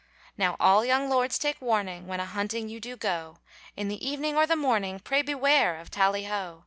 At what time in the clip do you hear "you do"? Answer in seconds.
2.69-2.97